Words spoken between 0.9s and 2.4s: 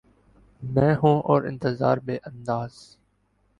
ہوں اور انتظار بے